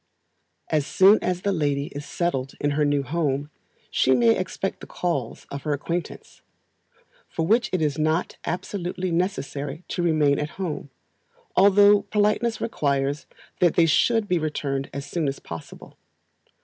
[0.71, 3.51] As soon as the lady is settled in her new home,
[3.91, 6.41] she may expect the calls of her acquaintance;
[7.29, 10.89] for which it is not absolutely necessary to remain at home,
[11.55, 13.27] although politeness requires
[13.59, 15.95] that they should be returned as soon as possible.